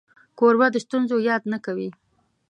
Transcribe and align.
کوربه 0.39 0.67
د 0.71 0.75
ستونزو 0.85 1.15
یاد 1.29 1.43
نه 1.51 1.57
کوي. 1.65 1.89